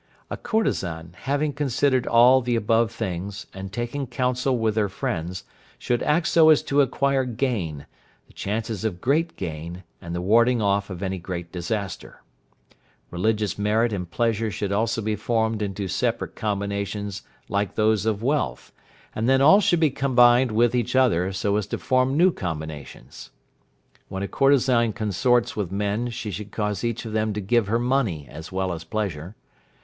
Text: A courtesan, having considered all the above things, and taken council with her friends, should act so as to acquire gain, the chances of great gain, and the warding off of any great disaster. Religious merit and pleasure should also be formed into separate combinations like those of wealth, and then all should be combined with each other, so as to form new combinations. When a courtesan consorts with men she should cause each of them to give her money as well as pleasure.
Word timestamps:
A 0.31 0.35
courtesan, 0.37 1.13
having 1.15 1.53
considered 1.53 2.07
all 2.07 2.41
the 2.41 2.55
above 2.55 2.91
things, 2.91 3.45
and 3.53 3.71
taken 3.71 4.07
council 4.07 4.57
with 4.57 4.75
her 4.75 4.89
friends, 4.89 5.43
should 5.77 6.01
act 6.01 6.25
so 6.27 6.49
as 6.49 6.63
to 6.63 6.81
acquire 6.81 7.23
gain, 7.23 7.85
the 8.25 8.33
chances 8.33 8.83
of 8.83 8.99
great 8.99 9.35
gain, 9.37 9.83
and 10.01 10.15
the 10.15 10.19
warding 10.21 10.59
off 10.59 10.89
of 10.89 11.03
any 11.03 11.19
great 11.19 11.51
disaster. 11.51 12.23
Religious 13.11 13.59
merit 13.59 13.93
and 13.93 14.09
pleasure 14.09 14.49
should 14.49 14.71
also 14.71 15.03
be 15.03 15.15
formed 15.15 15.61
into 15.61 15.87
separate 15.87 16.35
combinations 16.35 17.21
like 17.47 17.75
those 17.75 18.07
of 18.07 18.23
wealth, 18.23 18.71
and 19.13 19.29
then 19.29 19.39
all 19.39 19.61
should 19.61 19.79
be 19.79 19.91
combined 19.91 20.51
with 20.51 20.73
each 20.73 20.95
other, 20.95 21.31
so 21.31 21.57
as 21.57 21.67
to 21.67 21.77
form 21.77 22.17
new 22.17 22.31
combinations. 22.31 23.29
When 24.07 24.23
a 24.23 24.27
courtesan 24.27 24.93
consorts 24.93 25.55
with 25.55 25.71
men 25.71 26.09
she 26.09 26.31
should 26.31 26.49
cause 26.51 26.83
each 26.83 27.05
of 27.05 27.13
them 27.13 27.33
to 27.33 27.39
give 27.39 27.67
her 27.67 27.77
money 27.77 28.27
as 28.27 28.51
well 28.51 28.73
as 28.73 28.83
pleasure. 28.83 29.35